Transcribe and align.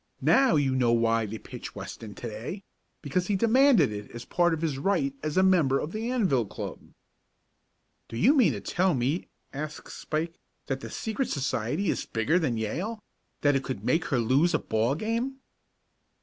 Now 0.23 0.55
you 0.55 0.73
know 0.73 0.91
why 0.91 1.27
they 1.27 1.37
pitched 1.37 1.75
Weston 1.75 2.15
to 2.15 2.27
day 2.27 2.63
because 3.03 3.27
he 3.27 3.35
demanded 3.35 3.91
it 3.91 4.09
as 4.09 4.23
a 4.23 4.27
part 4.27 4.51
of 4.51 4.63
his 4.63 4.79
right 4.79 5.13
as 5.21 5.37
a 5.37 5.43
member 5.43 5.77
of 5.77 5.91
the 5.91 6.09
Anvil 6.09 6.47
Club." 6.47 6.79
"Do 8.07 8.17
you 8.17 8.33
mean 8.35 8.53
to 8.53 8.61
tell 8.61 8.95
me," 8.95 9.27
asked 9.53 9.91
Spike, 9.91 10.39
"that 10.65 10.79
the 10.79 10.89
secret 10.89 11.29
society 11.29 11.91
is 11.91 12.07
bigger 12.07 12.39
than 12.39 12.57
Yale 12.57 13.03
that 13.41 13.55
it 13.55 13.63
could 13.63 13.85
make 13.85 14.05
her 14.05 14.17
lose 14.17 14.55
a 14.55 14.57
ball 14.59 14.95
game?" 14.95 15.35